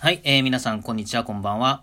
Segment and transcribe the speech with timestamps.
[0.00, 1.82] はい、えー、皆さん、こんにちは、こんばんは。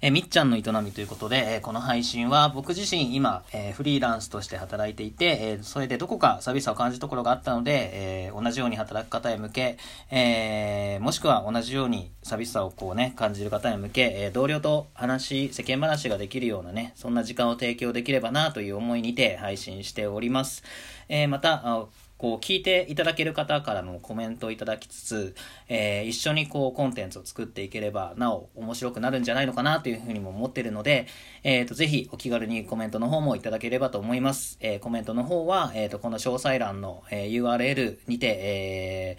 [0.00, 7.90] えー、みっちゃんの営みということで、えー、この配信は僕自身今、えー、フリーランスとして働いていて、えそれでどこか寂しさを感じるところがあったので、
[8.26, 9.78] え同じように働く方へ向け、
[10.10, 20.64] えもしくは同じように寂しさをこうね、感じる方へ向け、え同僚と話、世間話ができるようなね、そんな時間を提供できればなという思いにて配信しております。
[21.08, 21.86] えまた、
[22.18, 25.34] こう聞いていただける方からのコメントをいただきつつ、
[25.68, 31.06] えー、一緒にこうコンテンツを作っていければなお面白くなるんじゃないのかなというふうにも思ってるので、
[31.42, 34.56] えっ、ー、と、ぜひお気軽にコメントの方もいただければと思います。
[34.60, 39.16] えー、コメントの方は、えっ、と、この詳細欄の、え URL にて、え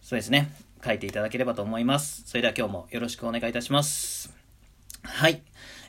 [0.00, 0.52] そうですね、
[0.84, 2.22] 書いていただければと思います。
[2.26, 4.32] それでは今日もよろしくお願いいたします。
[5.02, 5.42] はい。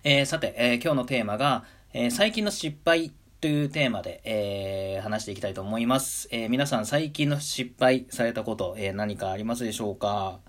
[0.03, 6.27] えさて、え今日のテーマが、え最近の失敗というテーマで、えー、話していきたいと思います。
[6.31, 10.39] えー、皆さん最近の失敗されたこと、えー、何かありますでしょうか？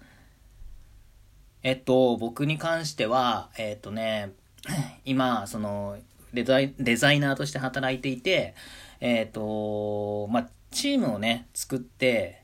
[1.62, 4.32] えっと、僕に関しては、えっとね、
[5.04, 5.98] 今、その
[6.32, 8.54] デザイ、デザイナーとして働いていて、
[9.00, 12.42] えっと、まあ、チームをね、作って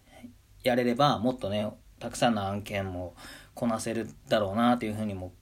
[0.62, 3.14] やれれば、もっとね、たくさんの案件も
[3.54, 5.32] こなせるだろうな、というふうにも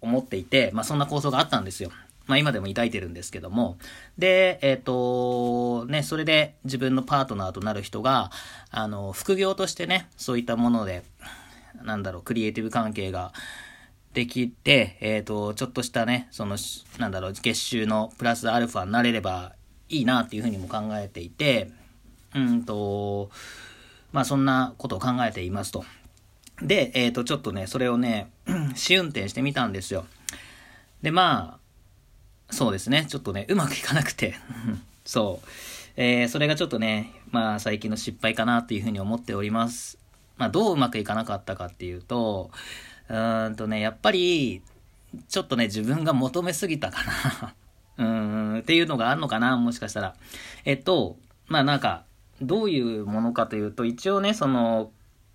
[0.00, 1.90] 思っていて、まあ、そんな構想があったんですよ。
[2.26, 3.78] まあ今でも抱いてるんですけども、
[4.18, 8.30] で、えっ、ー、と、ね、それで自分のパートナーとなる人が、
[8.70, 11.04] あの、副業としてね、そういったもので、
[11.82, 13.32] なんだろう、クリエイティブ関係が
[14.12, 16.56] できて、えっ、ー、と、ちょっとしたね、その、
[16.98, 19.54] なんだろう、月収のプラスアルファになれれば
[19.88, 21.70] いいなっていうふうにも考えていて、
[22.34, 23.30] うんと、
[24.12, 25.84] まあそんなことを考えていますと。
[26.62, 28.30] で、えっ、ー、と、ちょっとね、それをね、
[28.74, 30.06] 試運転してみたんですよ。
[31.02, 31.65] で、まあ、
[32.50, 33.06] そうですね。
[33.08, 34.34] ちょっとね、うまくいかなくて。
[35.04, 35.48] そう。
[35.96, 39.98] えー、それがちょっとね、まあ最近の失敗かなっていうふうに思っております。
[40.36, 42.50] まあどううまくいかなかったかっていうと、
[43.08, 44.62] うーんとね、やっぱり、
[45.28, 47.54] ちょっとね、自分が求めすぎたかな。
[47.98, 50.14] うーん、っていうのがあるのかな、もしかしたら。
[50.64, 51.16] えっと、
[51.46, 52.04] まあなんか、
[52.42, 54.90] どういうものかというと、一応ね、その、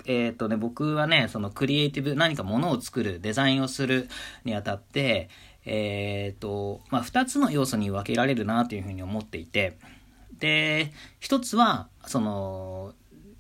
[0.06, 4.08] えっ、とね、僕はね、そのクリエイティブ、何かものを作る、デザインをする
[4.46, 5.30] にあたって、
[5.66, 9.78] えっ、ー、と、まあ、二つの要素に分けられるなというふうに思っていて、
[10.40, 12.94] で、一つは、その、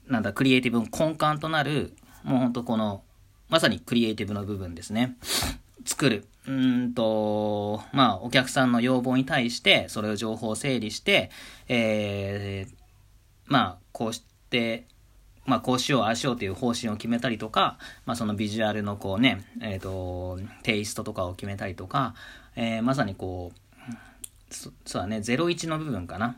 [0.07, 1.93] なんだ、クリエイティブの根幹となる、
[2.23, 3.03] もうほんとこの、
[3.49, 5.17] まさにクリエイティブの部分ですね。
[5.85, 6.25] 作る。
[6.47, 11.29] うんと、まあ、お客さんの要望に対して、それを情報を整理して、
[11.67, 12.73] えー、
[13.45, 14.85] まあ、こうして、
[15.45, 22.13] まあ、こうしよう、ああしようという方針を決めたりとか、まあ、そのビジュアルのこうね、えっ、ー、と、テイストとかを決めたりとか、
[22.55, 26.37] えー、まさにこう、そそうだね、01の部分かな。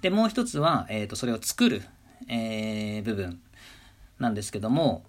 [0.00, 1.82] で、もう一つは、えっ、ー、と、それを作る、
[2.28, 3.40] えー、部分
[4.18, 5.04] なんですけども、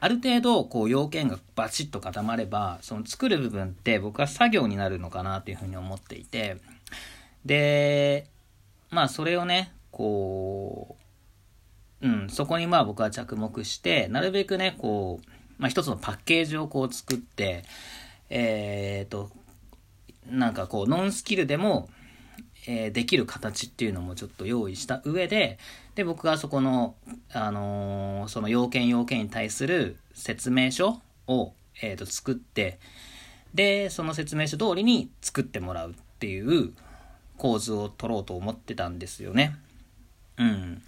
[0.00, 6.56] ある程度、こう、要件がバチッと固まれば、その作る部分って僕は作業になるのかなというふうに思っていて、
[7.44, 8.26] で、
[8.90, 11.01] まあ、それをね、こう、
[12.02, 15.26] うん、そこにまあ僕は着目して、なるべくね、こう、
[15.58, 17.64] まあ一つのパッケージをこう作って、
[18.28, 19.30] えっ、ー、と、
[20.28, 21.88] なんかこう、ノンスキルでも、
[22.66, 25.58] えー、できる形っていうのもちょっと用意した上で、
[25.94, 26.94] で、僕がそこの、
[27.32, 32.78] あのー、その要件要件に対する説明書を、えっ、ー、と、作って、
[33.54, 36.72] で、その説明書通りに作ってもらうっていう
[37.36, 39.56] 構図を取ろうと思ってたんですよね。
[40.38, 40.82] うん。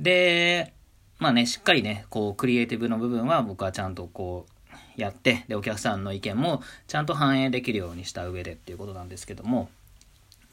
[0.00, 0.72] で、
[1.18, 9.68] まあね、しっかりね、こう、クリエイティブの部分は僕はちゃんとこう、やって、で、お客さんの意見もちゃんと反映できるようにした上でっていうことなんですけども、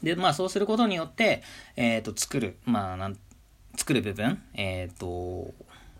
[0.02, 1.42] で、まあそうすることによって、
[1.76, 3.18] えっ、ー、と、作る、まあなん、
[3.76, 5.52] 作る部分、えっ、ー、と、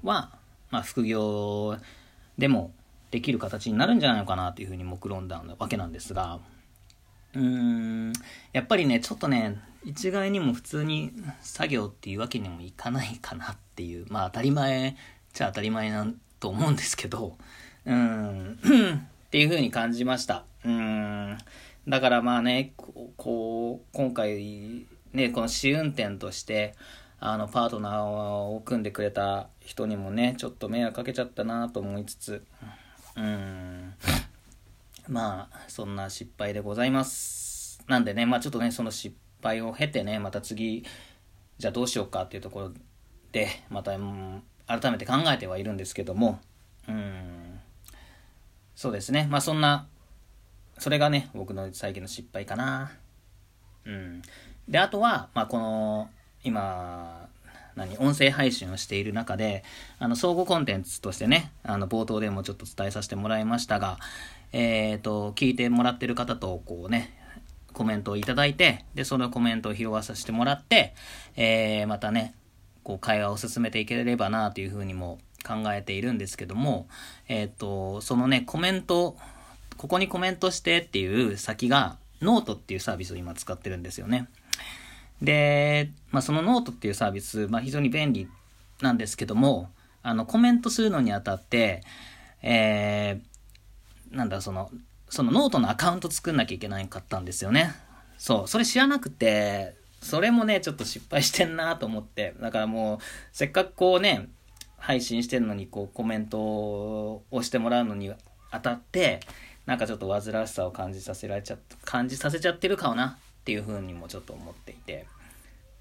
[0.03, 0.31] は、
[0.71, 1.79] まあ副業
[2.37, 2.73] でも
[3.11, 6.39] できる形になるんじゃないのかなというふうに目論んだわけなんですが、
[7.35, 8.13] うーん、
[8.53, 14.97] やっぱりね、ちょっとね、一概にも普通に作業っていうわけにもいかないかなっていう、まあ当たり前
[15.33, 17.37] じゃ当たり前なんと思うんですけど、
[17.85, 18.59] うん、
[19.27, 20.45] っていう風に感じました。
[20.65, 21.39] うん、
[21.87, 22.73] だからまあね、
[23.17, 26.75] こう、今回、ね、この試運転として、
[27.21, 32.45] あの、パートナーを組んでくれた人にもね、ちょっと迷惑かけちゃったなと思いつつ、
[33.17, 33.58] うん、
[35.09, 37.83] まあ、そんな失敗でございます。
[37.87, 40.85] なんでね、まあちょっとね、その失敗を経てね、また次、
[41.57, 42.73] じゃあどうしようかっていうところ
[43.33, 46.41] で、また、うん、改めて考えてはいるんですけども、
[46.87, 47.59] うん、
[48.75, 49.27] そうですね。
[49.31, 49.89] まあそんな、
[50.79, 52.93] それがね、僕の最近の失敗かな。
[53.87, 54.23] うん。
[54.69, 56.11] で、あとは、まあこの、
[56.45, 57.29] 今、
[57.79, 59.65] 何、音声配信をしている中で、
[59.99, 63.99] あの、相互コンテンツとしてね、あの、冒頭でもちょっと伝えさせてもらいましたが、
[64.53, 67.15] えっ、ー、と、聞いてもらってる方と、こうね、
[67.73, 70.95] コメントをいただいて、で、そのコメントを拾わさせてもらって、
[71.37, 72.35] えー、またね、
[72.83, 76.89] こう、会話を進めていければなというふうにも考えているんですけども、
[77.29, 79.17] えっ、ー、と、そのね、コメント、
[79.77, 84.29] ここにコメントしてっていう先が、ノートっていうサービスを今使ってるんですよね。
[85.23, 88.29] で、まあ、そのノートっていうサービス、まあ、非常に便利
[88.81, 89.71] なんですけども、
[90.03, 91.83] あの、コメントするのにあたって、
[92.43, 94.71] えー、なんだ、その、
[95.09, 97.73] そのノートのアカウント作んなきゃいけないかったんですよね。
[98.17, 102.35] そう、それ知らなくて、それもね、ちょっと失敗してんなと思って。
[102.41, 102.99] だからもう、
[103.33, 104.29] せっかくこうね、
[104.77, 108.13] 配信してるのに、こう、コメントをしてもらうのに
[108.51, 109.21] あたって、
[109.67, 113.19] なんかちょっと煩わしさを感じさせられちゃ、感じさせちゃってるかな
[113.49, 115.07] っていう風にもちょっと思っていて。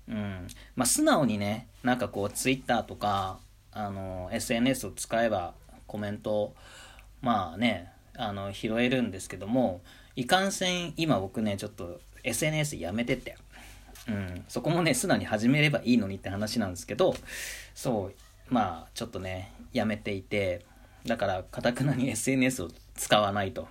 [0.08, 0.48] うん。
[0.78, 3.40] まあ、素直にね、なんかこう、Twitter とか、
[3.74, 5.54] あの、SNS を使えば
[5.86, 6.56] コメント、
[7.20, 9.82] まあね、あの、拾えるんですけども、
[10.16, 13.36] いかんせん、今僕ね、ちょっと SNS やめてて、
[14.08, 17.16] うん、そこもね、素直に始めればいいのにって話なんですけど、
[17.76, 18.14] そう、
[18.48, 20.66] まあ、ちょっとね、やめていて、
[21.06, 23.68] だから、かたくなに SNS を使わないと、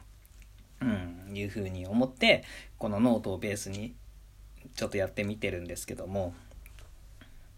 [0.81, 2.45] うん、いうふうに思って、
[2.79, 3.95] このノートをベースに、
[4.75, 6.35] ちょっとやってみてるんですけども、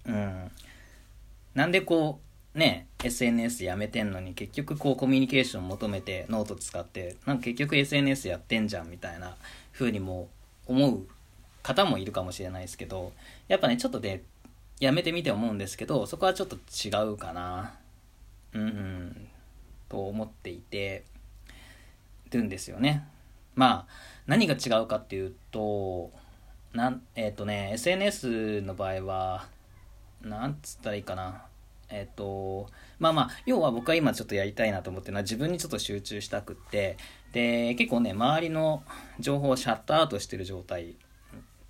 [0.06, 0.50] うん、
[1.54, 2.20] なんでこ
[2.54, 9.36] う、ね、SNS やめてんのに結局こうコミュニケーション求めてノート使ってなんか結局 SNS やってんじゃんみたいな
[9.72, 10.28] 風にも
[10.66, 11.06] 思う
[11.62, 13.12] 方もいるかもしれないですけど
[13.48, 14.22] やっぱねちょっとで、ね、
[14.80, 17.74] やめてみて思うんですけどそこはちょっと違うかな。
[18.54, 19.28] うん、うん、
[19.88, 21.04] と思っていて。
[22.36, 23.06] るんですよね
[23.54, 23.92] まあ
[24.26, 26.10] 何が違うかっていうと
[26.74, 29.46] なんえっ、ー、とね SNS の場合は
[30.20, 31.44] なんつったらいいかな
[31.90, 36.98] えっ、と、まあまあ、要は僕は今ちょっとやりたいなと思ってるのは自分にちょっと集中したくって、
[37.32, 38.82] で、結構ね、周りの
[39.18, 40.96] 情報をシャットアウトしてる状態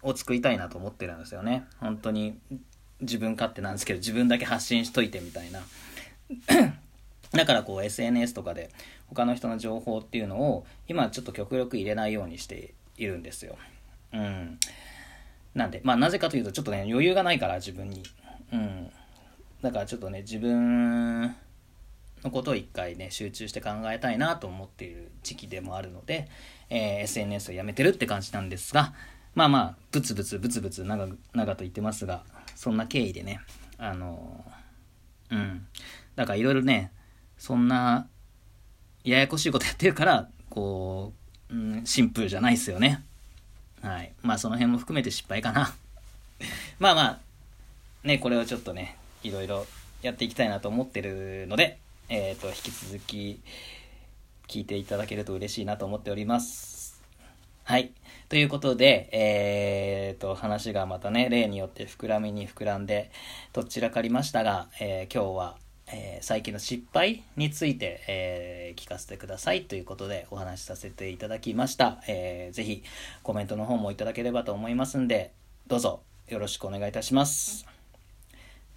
[0.02, 1.64] を作りたいなと思ってるんですよね。
[1.78, 2.38] 本当に
[3.00, 5.60] 自分勝手なんですけど、自分だけ発信しといてみたいな。
[7.32, 8.70] だからこう SNS とかで
[9.08, 13.56] 他の人の情報っていうのを今ちょっと極力入れないようにしているんですよ。
[14.12, 14.58] うん。
[15.54, 18.02] なんで、まあなぜかというとちょっとね、余裕がないから自分に。
[18.52, 18.90] うん。
[19.62, 26.28] だからちょっとね、自分のことを一回ね、集中して考えたいなと思っている時期でもあるので、
[26.70, 28.94] えー、SNS をやめてるって感じなんですが、
[29.34, 33.40] まあまあ、ブツブツブツブツ長長と言ってますが、そんな経緯でね、
[33.78, 35.66] あのー、うん。
[36.16, 36.92] だからいろいろね、
[37.38, 38.08] そんな、
[39.04, 41.12] ややこしいことやってるから、こ
[41.50, 43.04] う、うん、シンプルじゃないですよね。
[43.82, 44.12] はい。
[44.22, 45.74] まあその辺も含めて失敗かな。
[46.78, 47.18] まあまあ、
[48.06, 49.66] ね、これをちょっとね、いろいろ
[50.02, 53.40] やっていきたいなと思ってるので、えっ、ー、と、引き続き
[54.48, 57.00] 聞いていただけると嬉しいなと思っております。
[57.64, 57.92] はい。
[58.28, 63.10] ということで、えー、と、話がまたね、例によって膨らみに膨らんで、
[63.52, 65.56] どちらかりましたが、えー、今日は、
[65.90, 72.02] えー、最近の失敗について、えー、聞かせてくださいということでお話しさせていただきました。
[72.06, 72.82] えー、ぜひ
[73.22, 75.32] コメントの方もいただければと思いますんで、
[75.66, 77.66] どうぞよろしくお願いいたします。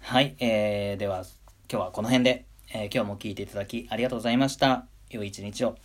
[0.00, 1.24] はい、えー、では
[1.70, 2.44] 今日はこの辺で、
[2.74, 4.86] えー、今日も聞いていただきありがとうございました。
[5.10, 5.76] 良い一日を。